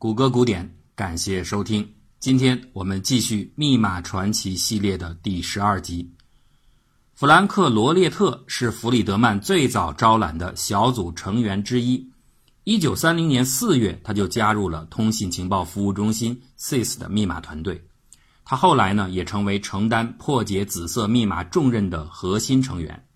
[0.00, 1.86] 谷歌古典，感谢收听。
[2.20, 6.10] 今天我们继续《密码传奇》系列的第十二集。
[7.12, 12.10] 弗兰克·罗列特是弗里德曼最早招揽的小组成员之一。
[12.64, 17.86] 一九三零年四月，他就加入了通信情报服务中心 （CIS） 的密码团队。
[18.42, 23.06] 他后来呢，也成为承担破解紫色密码重任的核心成员。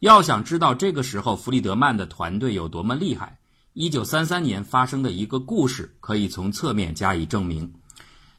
[0.00, 3.37] 要想知道这个时候弗里德曼的团队有多么厉害，
[3.80, 7.72] 一九三三年发生的一个故事可以从侧面加以证明。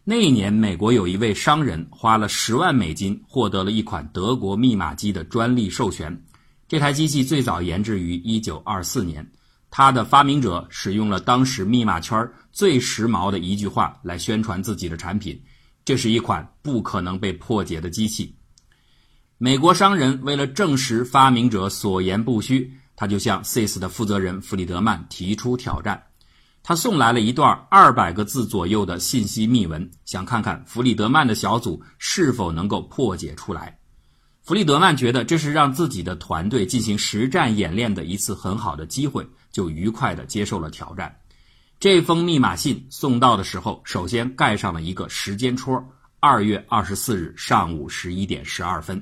[0.04, 6.26] 那一年，美国有一位商人花了十万美金获得了一款德国密码机的专利授权。
[6.68, 9.26] 这台机器最早研制于一九二四年，
[9.72, 15.42] 它的发明者使用了当时密码圈最时髦的一句话来宣传自己的产品：
[15.86, 18.36] 这是一款不可能被破解的机器。
[19.38, 22.74] 美国商人为了证实发明者所言不虚。
[23.00, 26.04] 他就向 SIS 的负责人弗里德曼提出挑战，
[26.62, 33.80] 他送来了一段二百个字左右的信息密文，想看看弗里德曼的小组是否能够破解出来。
[34.44, 41.16] 弗里德曼觉得这是让自己的团队进行实战演练的一次很好的机会，就愉快地接受了挑战。
[41.80, 45.82] 这封密码信送到的时候，首先盖上了一个时间戳：
[46.20, 49.02] 二月二十四日上午十一点十二分。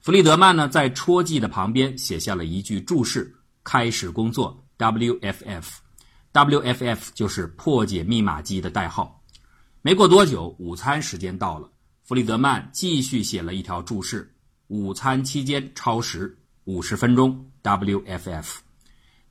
[0.00, 4.64] 弗里德曼呢，在戳记的旁边写下了一句注释：“开始工作。
[4.78, 9.22] ”WFF，WFF 就是破解密码机的代号。
[9.82, 11.70] 没过多久，午餐时间到了，
[12.02, 14.34] 弗里德曼继续写了一条注释
[14.68, 16.34] ：“午餐期间超时
[16.64, 17.50] 五十分钟。
[17.62, 18.60] ”WFF。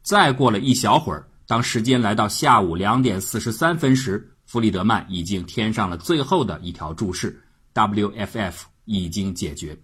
[0.04, 7.42] 再过了一小会儿，当时间来到下午两点四十三分时，弗里德曼已经添上了最后的一条注释
[7.74, 8.54] ：“WFF
[8.86, 9.76] 已经解决。”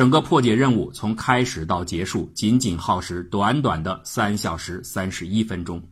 [0.00, 5.82] 整个破解任务从开始到结束，仅仅耗时短短的三小时三十一分钟。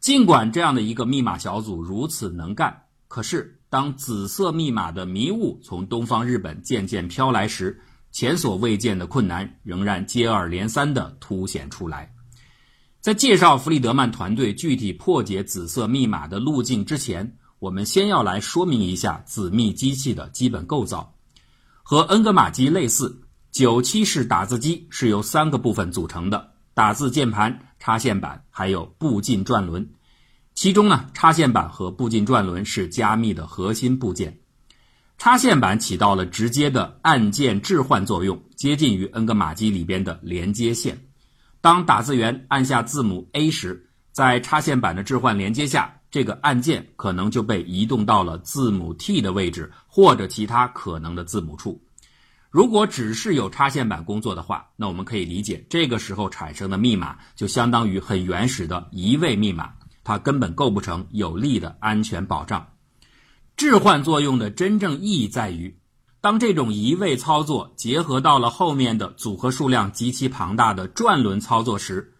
[0.00, 7.78] 尽管这样的一个密码小组如此能干，可是当紫色密码的迷雾从东方日本渐渐飘来时，
[8.12, 12.14] 前所未见的困难仍然接二连三地凸显出来。
[13.02, 21.11] 在介绍弗里德曼团队具体破解紫色密码的路径之前，我们先要来说明一下紫密机器的基本构造。
[21.92, 23.20] 和恩格玛机类似，
[23.50, 29.90] 九七式打字机是由三个部分组成的：打字键盘、插线板，还有步进转轮。
[30.54, 34.38] 其中呢，插线板和步进转轮是加密的核心部件。
[35.18, 40.98] 插线板起到了直接的按键置换作用，接近于恩格玛机里边的连接线。
[41.60, 46.00] 当打字员按下字母 A 时，在插线板的置换连接下。
[46.12, 51.82] 这个按键可能就被移动到了字母 T 的位置，或者其他可能的字母处。
[52.50, 59.72] 如果只是有插线板工作的话，那我们可以理解，这个时候产生的密码就相当于很原始的一位密码，
[60.04, 62.68] 它根本构不成有力的安全保障。
[63.56, 65.78] 置换作用的真正意义在于，
[66.20, 72.12] 当这种移位操作结合到了后面的组合数量极其庞大的转轮操作时。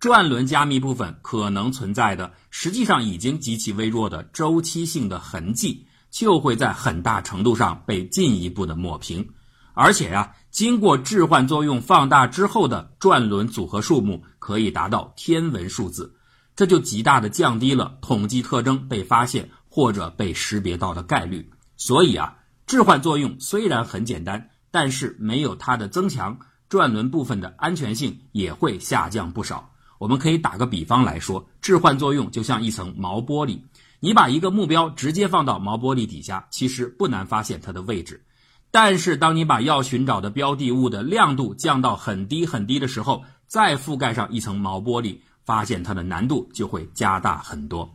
[0.00, 9.28] 转轮加密部分可能存在的，实际上已经极其微弱的周期性的痕迹，就会在很大程度上被进一步的抹平。
[9.74, 16.16] 而且呀，经过置换作用放大之后的转轮组合数目可以达到天文数字，
[16.56, 21.50] 这就极大的降低了统计特征被发现或者被识别到的概率。
[21.76, 26.38] 所以啊，置换作用虽然很简单，但是没有它的增强，
[26.70, 29.69] 转轮部分的安全性也会下降不少。
[30.00, 33.60] 我们可以打个比方来说，置换作用就像一层毛玻璃，
[34.00, 38.24] 你把一个目标直接放到毛玻璃底下，其实不难发现它的位置。
[38.70, 47.94] 但是，当你把要寻找的标的物的亮度降到很低很低的时候，再覆盖上一层毛玻璃，发现它的难度就会加大很多。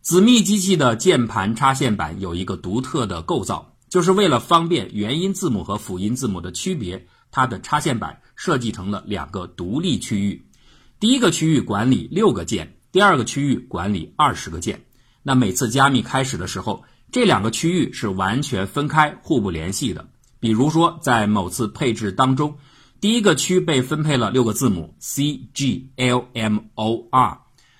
[0.00, 10.44] 紫密机器的键盘插线板有一个独特的构造，就是为了方便元音字母和辅音字母的区别，它的插线板设计成了两个独立区域。
[11.00, 14.84] 第一个区域管理六个键，第二个区域管理二十个键。
[15.22, 20.10] 那每次加密开始的时候，这两个区域是完全分开、互不联系的。
[20.40, 22.58] 比如说，在某次配置当中，
[23.00, 27.38] 第一个区被分配了六个字母 C G L M O R，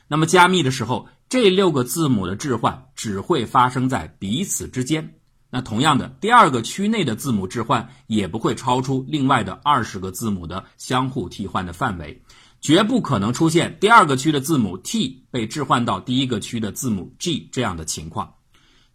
[0.09, 5.17] 那么加密的时候，这六个字母的置换只会发生在彼此之间。
[5.51, 12.23] 那同样的，第二个区内的字母置换也不会超出另外的二十个字母的相互替换的范围。
[12.61, 18.35] 绝不可能出现第二个区的字母 T 被置换到第一个区的字母 G 这样的情况。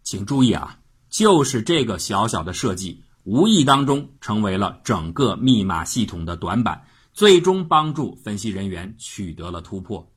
[0.02, 0.78] 请注意啊，
[1.10, 10.12] 就是这个小小的设计，无意当中成为了整个密码系统的短板，最终帮助分析人员取得了突破。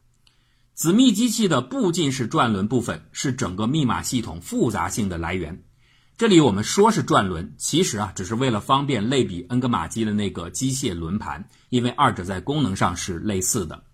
[0.76, 5.64] 子密机器的步进式转轮部分是整个密码系统复杂性的来源。
[6.20, 13.86] 这里我们说是转轮，其实啊，只是为了方便类比恩格玛机的那个机械轮盘，因为二者在功能上是类似的。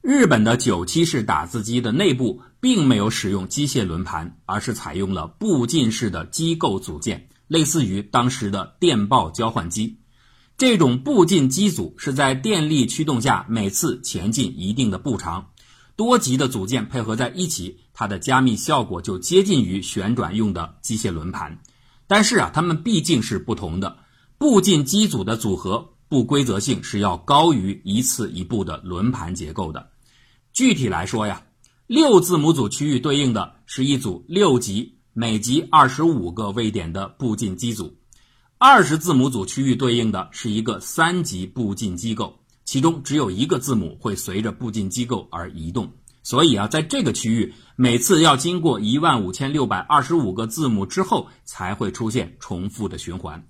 [0.00, 9.98] 日本的九七式打字机的内部并没有使用机械轮盘，而是采用了步进式的机构组件，类似于当时的电报交换机。
[10.56, 15.50] 这种步进机组是在电力驱动下每次前进一定的步长，
[15.98, 17.80] 多级的组件配合在一起。
[17.92, 21.58] 它的加密效果就接近于旋转用的机械轮盘，
[22.06, 23.98] 但是啊，它们毕竟是不同的。
[24.38, 29.90] 步进机组的组合不规则性是要高于一次一步的轮盘结构的。
[30.52, 31.42] 具体来说呀，
[31.88, 37.86] 六字母组区域对应的是一组六级、每级二十五个位点的步进机组；
[38.58, 45.90] 二十字母组区域对应的是一个三级步进机构，其中只有一个字母会随着步进机构而移动。
[46.22, 53.42] 所以啊，在这个区域，每次要经过一万五千六百二十五个字母之后，才会出现重复的循环。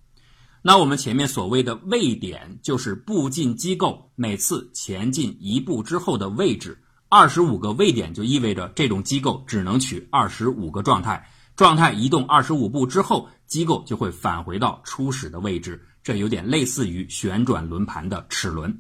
[0.63, 6.81] 那我们前面所谓的位点，就是步进机构每次前进一步之后的位置。
[7.09, 15.85] 二十五个位点就意味着这种机构只能取二十五个状态，状态移动二十五步之后，机构就会返回到初始的位置。
[16.05, 18.73] 这有点类似于旋转轮盘的齿轮。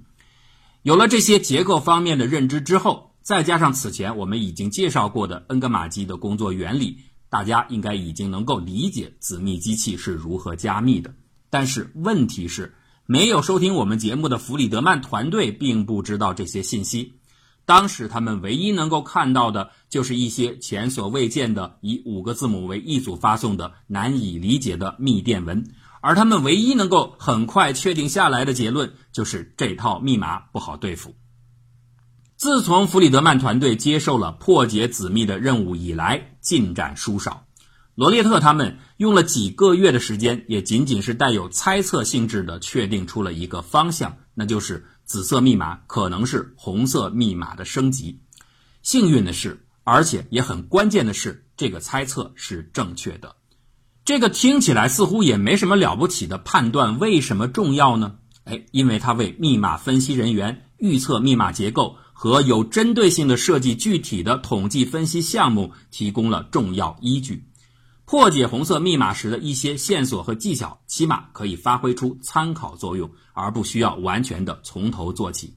[0.88, 3.08] 有了这些结构方面的认知之后。
[3.20, 6.96] 再加上此前我们已经介绍过的恩格玛机的工作原理，
[7.28, 11.14] 大家应该已经能够理解子密机器是如何加密的。
[11.50, 12.74] 但是问题是，
[13.04, 17.16] 没有收听我们节目的弗里德曼团队并不知道这些信息。
[17.66, 25.66] 当时他们唯一能够看到的就是一些前所未见的以五个字母为一组发送的难以理解的密电文，
[26.00, 31.14] 而他们唯一能够很快确定下来的结论就是这套密码不好对付。
[32.36, 37.44] 自从弗里德曼团队接受了破解子密的任务以来，进展殊少。
[37.96, 48.20] 罗列特他们用了几个月的时间，也仅仅是带有猜测性质的确定出了一个方向，那就是紫色密码可能是红色密码的升级。
[48.82, 53.34] 幸运的是，而且也很关键的是，这个猜测是正确的。
[54.08, 58.14] 这个听起来似乎也没什么了不起的判断，为什么重要呢？
[58.44, 61.96] 哎，因为它为密码分析人员预测密码结构。
[62.14, 67.44] 和有针对性的设计具体的统计分析项目提供了重要依据。
[68.06, 75.52] 破解红色密码时的一些线索和技巧，起码可以发挥出参考作用，而不需要完全的从头做起。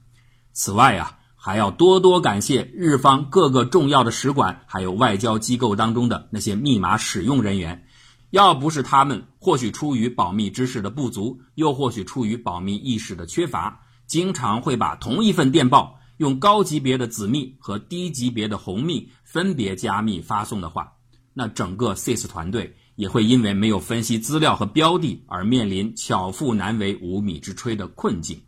[0.52, 7.86] 此外啊，还要多多感谢日方各个重要的使馆，还有外交机构当中的那些密码使用人员。
[8.32, 15.98] 要不是他们，或许出于保密知识的不足，又或许出于保密意识的缺乏，经常会把同一份电报。
[16.16, 20.92] 用高级别的紫密和低级别的红密分别加密发送的话，
[21.34, 28.40] 那整个 CIS 团队也会因为没有分析资料和标的而面临巧妇难为无米之炊的困境。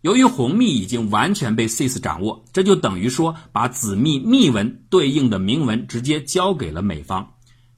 [0.00, 7.31] 由于红密已经完全被 CIS 掌握，这就等于说把紫密密文对应的明文直接交给了美方。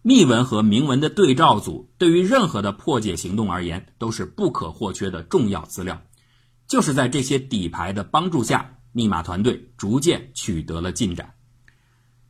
[0.04, 6.00] 密文和明文的对照组对于任何的破解行动而言都是不可或缺的重要资料。
[6.68, 8.70] 就是在这些底牌的帮助下。
[8.96, 11.34] 密码团队逐渐取得了进展。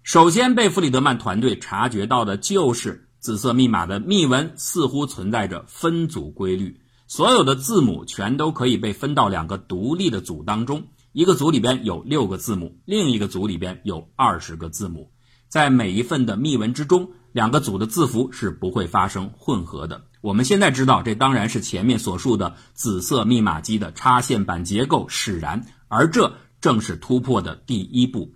[0.02, 15.12] 首先被弗里德曼团队察觉到的就是紫色密码的密文似乎存在着分组规律，所有的字母全都可以被分到两个独立的组当中，一个组里边有六个字母，另一个组里边有二十个字母。
[15.48, 20.04] 在每一份的密文之中，两个组的字符是不会发生混合的。
[20.22, 26.32] 我们现在知道，这当然是前面所述的紫色密码机的插线板结构使然，而这。
[26.60, 28.32] 正是突破的第一步，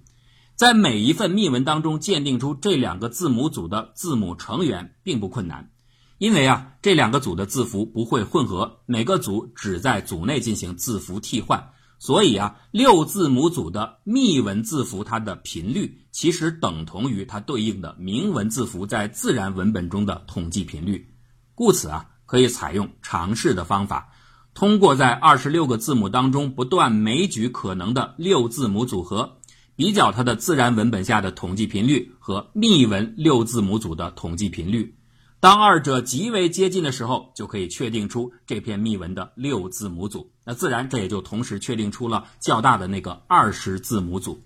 [0.55, 5.71] 在每一份密文当中鉴定出这两个字母组的字母成员并不困难，
[6.19, 21.09] 因为啊这两个组的字符不会混合，每个组只在组内进行字符替换，所以啊六字母组的密文字符它的频率其实等同于它对应的明文字符在自然文本中的统计频率，
[21.55, 24.12] 故此啊可以采用尝试的方法。
[24.55, 29.38] 通过在二十六个字母当中不断枚举可能的六字母组合，
[29.76, 34.98] 比较它的自然文本下的统计频率和密文六字母组的统计频率，
[35.40, 40.33] 当二者极为接近的时候，就可以确定出这篇密文的六字母组。
[40.45, 44.42] 那自然这也就同时确定出了较大的那个二十字母组。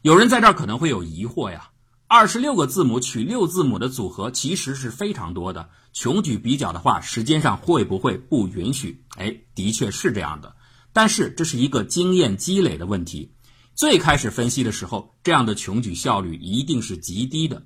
[0.00, 1.70] 有人在这可能会有疑惑呀。
[2.08, 9.02] 二十六个字母取六字母的组合其实是非常多的，穷举比较的话，时间上会不会不允许？
[9.16, 10.54] 哎，的确是这样的。
[10.92, 13.32] 但是这是一个经验积累的问题，
[13.74, 17.62] 最开始分析的时候，这样的穷举效率一定是极低的。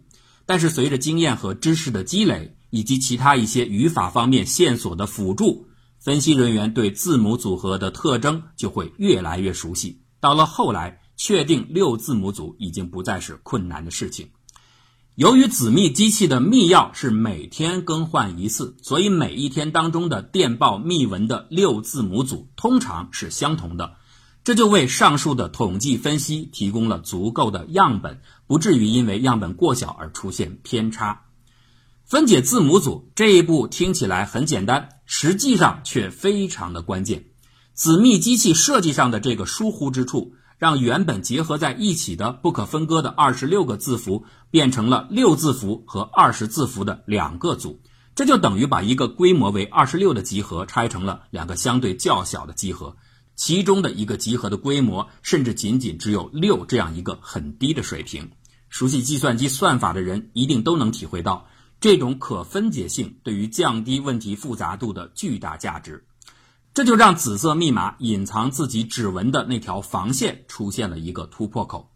[0.50, 5.68] 但是随着经验和知识的积累，以及其他一些语法方面线索的辅助，
[6.00, 10.02] 分析人员对字母组合的特征就会越来越熟悉。
[10.18, 14.30] 到了后来，确定六字母组已经不再是困难的事情。
[15.14, 23.98] 由于子密机器的密钥是每天更换一次，所以每一天当中的电报密文的六字母组通常是相同的。
[24.42, 31.24] 这就为上述的统计分析提供了足够的样本，不至于因为样本过小而出现偏差。
[32.04, 37.26] 分解字母组这一步听起来很简单，实际上却非常的关键。
[37.74, 47.80] 子密机器设计上的这个疏忽之处，让原本结合在一起的不可分割的二十六个字符，变成了六字符和二十字符的两个组。
[48.14, 52.96] 这就等于把一个规模为二十六的集合拆成了两个相对较小的集合。
[53.40, 58.32] 其中的一个集合的规模，甚至仅仅只有六这样一个很低的水平。
[58.68, 61.46] 熟悉计算机算法的人一定都能体会到，
[61.80, 66.04] 这种可分解性对于降低问题复杂度的巨大价值。
[66.74, 71.90] 这就让紫色密码隐藏自己指纹的那条防线出现了一个突破口。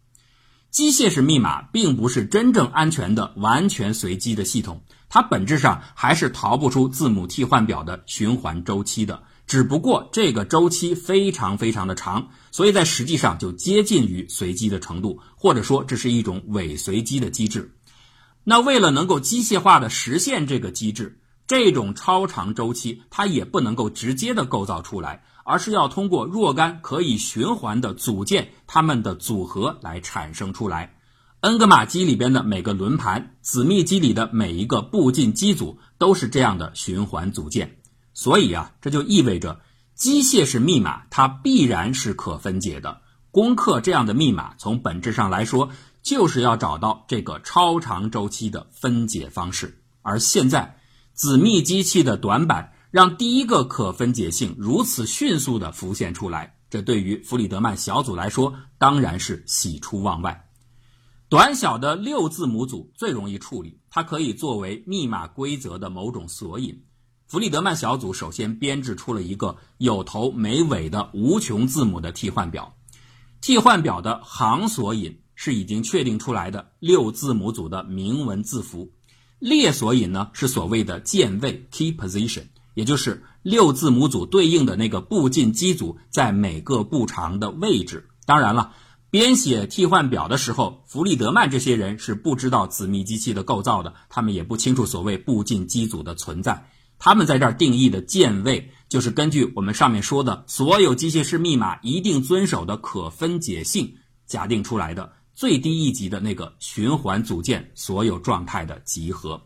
[0.71, 9.21] 机械式密码并不是真正安全的、完全随机的系统，它本质上还是逃不出字母替换表的循环周期的。
[9.47, 17.75] 只不过这个周期非常非常的长，所以在实际上就接近于随机的程度，或者说这是一种伪随机的机制。
[18.43, 30.95] 那为了能够机械化的实现这个机制，这种超长周期它也不能够直接的构造出来，而是要通过若干可以循环的组件，它们的组合来产生出来。
[31.41, 37.77] 恩格玛机里边的每个轮盘，子密机里的每一个步进机组，都是这样的循环组件。
[38.15, 39.61] 所以啊，这就意味着
[39.93, 43.01] 机械式密码它必然是可分解的。
[43.29, 45.69] 攻克这样的密码，从本质上来说，
[46.01, 49.83] 就是要找到这个超长周期的分解方式。
[50.01, 50.79] 而现在，
[51.13, 60.47] 子密机器的短板让第一个可分解性如此迅速地浮现出来，这对于弗里德曼小组来说当然是喜出望外。
[61.27, 66.83] 短小的六字母组最容易处理，它可以作为密码规则的某种索引。
[67.27, 72.75] 弗里德曼小组首先编制出了一个有头没尾的无穷字母的替换表，
[73.41, 78.91] 替换表的行索引是已经确定出来的六字母组的明文字符，
[79.39, 82.43] 列索引呢是所谓的键位 （key position），
[82.75, 88.07] 也就是六字母组对应的那个步进机组在每个步长的位置。
[88.27, 88.73] 当然了，
[89.09, 96.69] 编写替换表的时候，弗里德曼这些人是不知道子密机器的构造的，他们也不清楚所谓步进机组的存在。
[96.97, 109.39] 他们在这儿定义的键位，就是根据我们上面说的所有机械式密码一定遵守的可分解性假定出来的最低一级的那个循环组件所有状态的集合。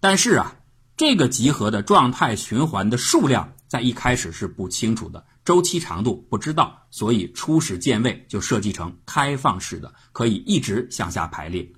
[0.00, 0.56] 但是啊，
[0.96, 11.68] 这个集合的状态循环的数量在一开始是不清楚的，周期长度不知道，所以初始键位就设计成开放式的，可以一直向下排列。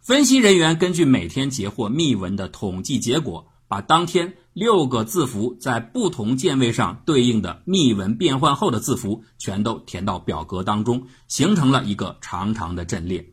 [0.00, 3.46] 分析人员根据每天截获密文的统计结果。
[3.70, 13.32] 把当天六个字符在不同键位上对应的密文变换后的字符全都填到表格当中，形成了一个长长的阵列。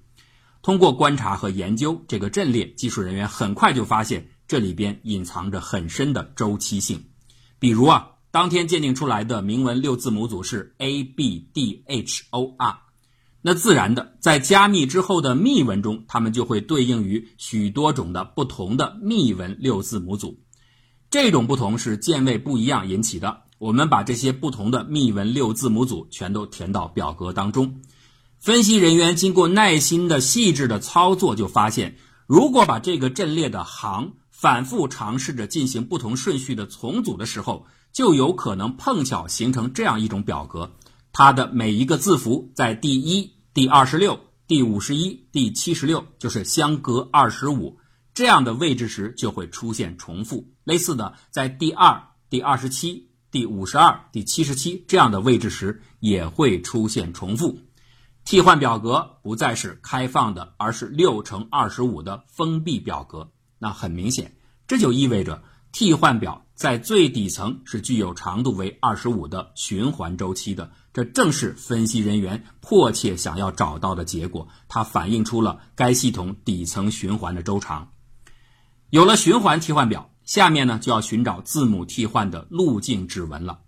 [0.62, 7.06] 通过观察和研究这个阵列，技术人员很快就发现这里边隐藏着很深的周期性。
[7.58, 12.77] 比如啊，当天鉴定出来的铭文六字母组是 A B D H O R。
[13.50, 20.38] 那自然的，在加密之后的密文中，它们就会对应于许多种的不同的密文六字母组。
[21.10, 23.44] 这种不同是键位不一样引起的。
[23.58, 27.80] 我们把这些不同的密文六字母组全都填到表格当中。
[28.38, 40.74] 分析人员经过耐心的细致的操作，就发现，如果把这个阵列的行反复尝试着进行不同顺序的重组的时候，就有可能碰巧形成这样一种表格。
[41.13, 43.37] 它的每一个字符在第一。
[43.58, 47.80] 第二十六、第五十一、第七十六，就是相隔二十五
[48.14, 50.54] 这样的位置时，就会出现重复。
[50.64, 57.58] 类似的，在第二、第二十七、第五十二、第七十七这样的位置时，也会出现重复。
[58.26, 63.32] 替换表格不再是开放的，而是六乘二十五的封闭表格。
[63.58, 64.36] 那很明显，
[64.68, 70.70] 这就意味着替换表在最底层是具有长度为二十五的循环周期的。
[70.98, 77.92] 这正是分析人员迫切想要找到的结果，它反映出了该系统底层循环的周长。
[78.89, 83.60] 有了循环替换表，下面呢就要寻找字母替换的路径指纹了。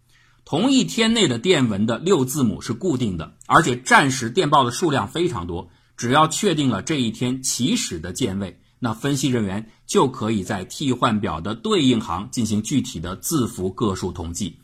[0.43, 5.69] 同一天内的电文的六字母是固定的，而且暂时电报的数量非常多。
[5.95, 14.57] 只要确定了这一天起始的键位，那分析人员就可以在替换表的对应行进行具体的字符个数统计。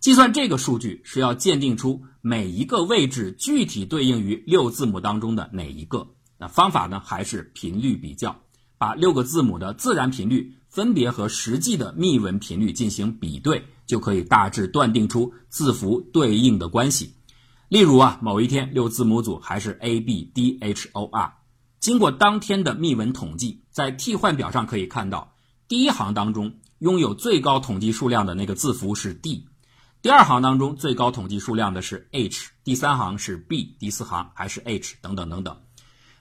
[0.00, 6.08] 计算这个数据是要鉴定出每一个位置具体对应于六字母当中的哪一个。
[6.38, 8.40] 那方法呢，还是频率比较，
[8.78, 13.64] 把六个字母的自然频率分别和实际的密文频率进行比对。
[13.86, 17.16] 就可以大致断定出字符对应的关系。
[17.68, 21.34] 例如啊，某一天六字母组还是 a b d h o r，
[21.80, 25.34] 经过当天的密文统计，在替换表上可以看到，
[25.66, 29.44] 第一行当中拥有最高统计数量的那个字符是 d，
[30.02, 35.54] 第二行当中最高统计数量的是 h，第三行是 b，第四行还是 h，等等等等。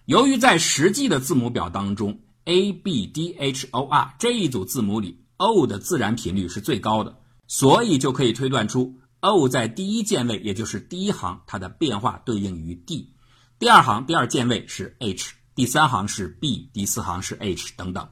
[0.04, 7.18] 由于在实际的字母表当中，a b d h o r 这一组字母里 o 的自然频率是最高的。
[7.48, 13.10] 所以就可以推断出，o 在第一键位，也就是第一行，它的变化对应于 d；
[13.58, 18.08] 第二行第二键位是 h；第三行是 b；第四行是 h 等等。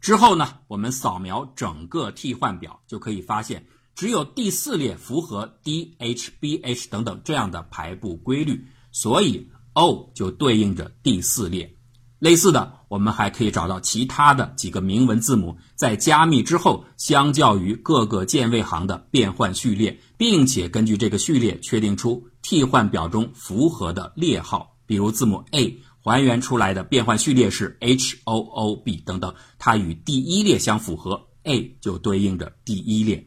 [0.00, 11.70] 之后呢，我们扫描整个替换表，就可以发现，只有第四列符合 d、h、b、h 等等这样的排布规律，所以 o 就对应着第四列。
[12.18, 24.76] 类似的，我们还可以找到其他的几个明文字母在加密之后，相较于各个键位行的变换序列，并且根据这个序列确定出替换表中符合的列号。
[24.86, 33.26] 比如字母 a 还原出来的变换序列是 h o o b 等等，它与第一列相符合，a 就对应着第一列。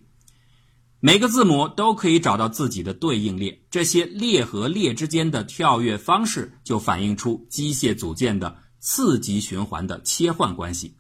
[1.00, 8.60] 每个字母都可以找到自己的对应列，这些列和列之间的跳跃方式就反映出机械组件的。
[8.80, 10.96] 次级循环的切换关系。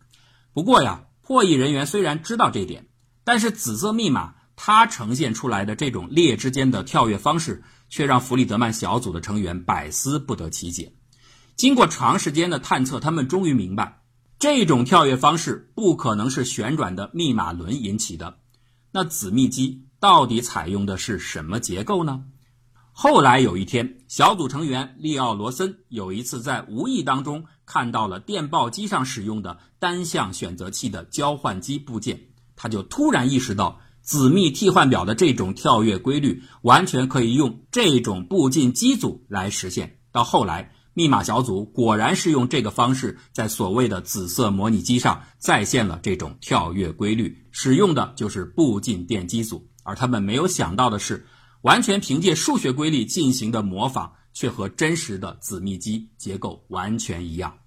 [0.52, 2.88] 不过呀，破译人员虽然知道这点，
[3.24, 10.92] 但是紫色密码它呈现出来的这种列之间的跳跃方式，却让弗里德曼小组的成员百思不得其解。
[11.56, 14.02] 经过长时间的探测，他们终于明白，
[14.40, 18.40] 这种跳跃方式不可能是旋转的密码轮引起的。
[18.92, 22.24] 那子密机到底采用的是什么结构呢？
[22.92, 27.46] 后来有一天，小组成员利奥罗森有一次在无意当中。
[27.66, 39.98] 看到了电报机上使用的单向选择器的交换机部件，他就突然意识到子密替换表的这种跳跃规律完全可以用这种步进机组来实现。
[40.14, 49.68] 到后来，密码小组果然是用这个方式在所谓的紫色模拟机上再现了这种跳跃规律，使用的就是步进电机组。
[49.88, 51.26] 而他们没有想到的是，
[51.62, 54.14] 完全凭借数学规律进行的模仿。
[54.38, 57.58] 却和真实的子密机结构完全一样。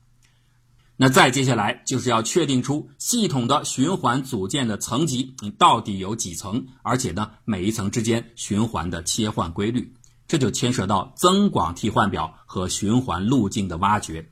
[0.97, 6.65] 那再接下来就是要确定出系统的循环组件的层级，到底有几层？
[6.85, 9.93] 而且呢，每一层之间循环的切换规律，
[10.29, 14.31] 这就牵涉到增广替换表和循环路径的挖掘。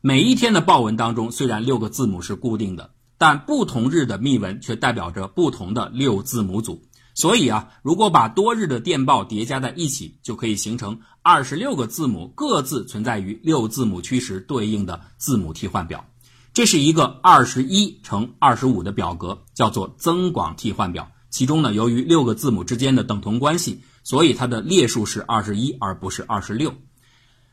[0.00, 6.80] 每一天的报文当中，虽然六个字母是固定的，但不同日的密文却代表着不同的六字母组。
[7.16, 16.04] 所以啊，如果把多日的电报叠加在一起，就可以形成二十六个字母各自存在于六字母区时对应的字母替换表。
[16.52, 21.10] 这是一个二十一乘二十五的表格，叫做增广替换表。
[21.30, 26.74] 其中呢，由于六个字母之间的等同关系，所以它的列数是二十一，而不是二十六。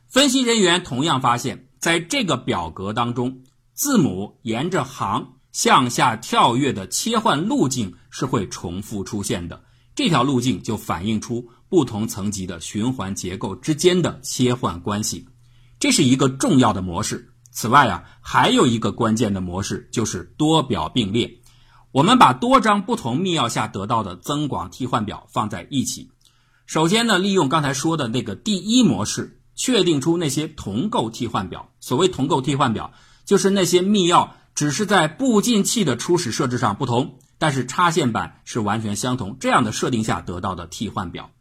[0.08, 5.33] 分析人员同样发现，在这个表格当中，字母沿着行。
[5.54, 9.62] 向下跳跃的切换路径是会重复出现的，
[9.94, 15.28] 这条路径就反映出不同层级的循环结构之间的切换关系，
[15.78, 17.30] 这是一个重要的模式。
[17.52, 21.38] 此外啊，还有一个关键的模式就是多表并列。
[21.92, 26.10] 我们把多张不同密钥下得到的增广替换表放在一起，
[26.66, 31.70] 首先呢，利用刚才说的那个第一模式，确定出那些同构替换表。
[31.78, 32.92] 所谓同构替换表，
[33.24, 34.30] 就是那些密钥。
[34.54, 39.36] 只是在步进器的初始设置上不同，但是插线板是完全相同。
[39.40, 41.32] 这样的设定下得到的替换表，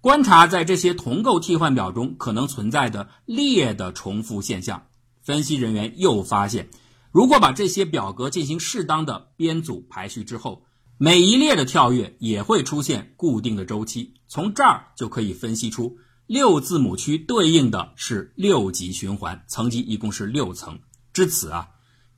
[0.00, 4.86] 观察在这些同构替换表中可能存在的列的重复现象。
[5.22, 6.70] 分析人员又发现，
[7.12, 10.64] 如果把这些表格进行适当的编组排序之后，
[10.96, 14.14] 每一列的跳跃也会出现固定的周期。
[14.28, 20.78] 从这儿就可以分析出六字母区对应的是六级循环，层级一共是六层。
[21.12, 21.68] 至此啊。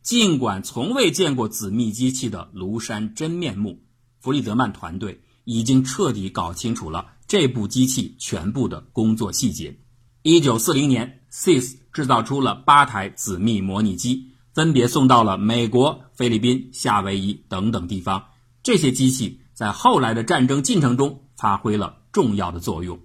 [0.02, 3.84] 尽管从未见过子密机器的庐山真面目，
[4.20, 9.78] 弗里德曼团队已经彻底搞清楚了这部机器全部的工作细节。
[10.22, 18.24] 一九四零年，SIS 制造出了八台子密模拟机，分别送到了美国、菲律宾、夏威夷等等地方。
[18.64, 22.98] 这些机器在后来的战争进程中发挥了重要的作用。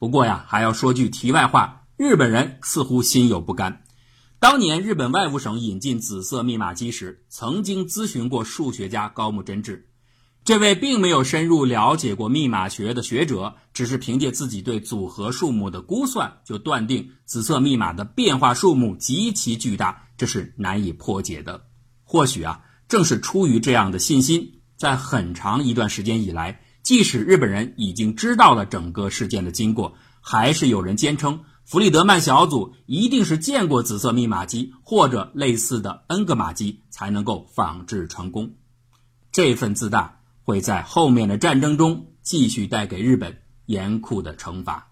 [0.00, 3.81] 不过呀，还要说句题外话，日本人似乎心有不甘。
[4.42, 9.88] 当年日本外务省引进紫色密码机时，曾经咨询过数学家高木真治。
[10.44, 21.68] 这位并没有深入了解过密码学的学者，只是凭借自己对组合数目的估算，就断定紫色密码的变化数目极其巨大，这是难以破解的。
[22.02, 38.56] 或许啊，正是出于这样的信心，在很长一段时间以来，即使日本人已经知道了整个事件的经过，还是有人坚称弗里德曼小组一定是见过紫色密码机或者类似的恩格玛机，才能够仿制成功。
[39.32, 40.18] 这份自大。
[40.42, 44.91] 会在后面的战争中继续带给日本严酷的惩罚。